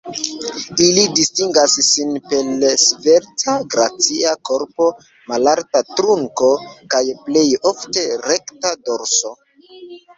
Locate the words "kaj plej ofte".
6.95-8.11